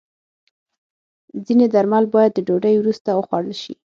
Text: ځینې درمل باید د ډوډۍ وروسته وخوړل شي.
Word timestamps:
ځینې 1.45 1.65
درمل 1.73 2.05
باید 2.13 2.31
د 2.33 2.39
ډوډۍ 2.47 2.75
وروسته 2.77 3.09
وخوړل 3.13 3.55
شي. 3.63 3.73